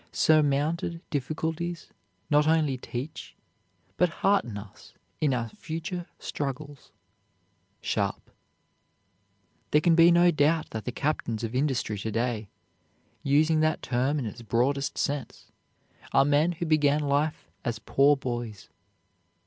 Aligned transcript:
Surmounted 0.11 0.99
difficulties 1.11 1.89
not 2.31 2.47
only 2.47 2.75
teach, 2.75 3.35
but 3.97 4.09
hearten 4.09 4.57
us 4.57 4.95
in 5.19 5.31
our 5.31 5.47
future 5.49 6.07
struggles. 6.17 6.91
SHARPE. 7.83 8.31
There 9.69 9.79
can 9.81 9.93
be 9.93 10.09
no 10.11 10.31
doubt 10.31 10.71
that 10.71 10.85
the 10.85 10.91
captains 10.91 11.43
of 11.43 11.53
industry 11.53 11.99
to 11.99 12.09
day, 12.11 12.49
using 13.21 13.59
that 13.59 13.83
term 13.83 14.17
in 14.17 14.25
its 14.25 14.41
broadest 14.41 14.97
sense, 14.97 15.51
are 16.13 16.25
men 16.25 16.53
who 16.53 16.65
began 16.65 17.01
life 17.01 17.47
as 17.63 17.77
poor 17.77 18.17
boys. 18.17 18.69